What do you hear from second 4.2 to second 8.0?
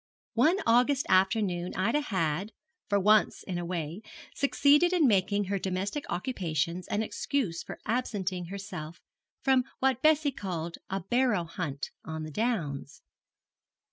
succeeded in making her domestic occupations an excuse for